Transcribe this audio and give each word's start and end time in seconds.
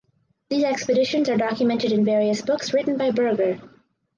These 0.49 0.63
expeditions 0.63 1.29
are 1.29 1.37
documented 1.37 1.91
in 1.91 2.03
various 2.03 2.41
books 2.41 2.73
written 2.73 2.97
by 2.97 3.11
Burger. 3.11 3.61